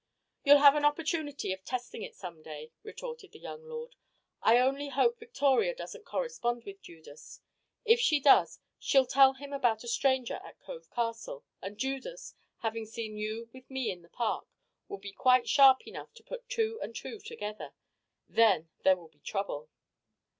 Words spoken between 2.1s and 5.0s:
some day," retorted the young lord. "I only